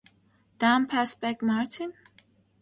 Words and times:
Dan 0.59 0.87
Pass 0.87 1.13
Back 1.15 1.43
Martin 1.43 1.93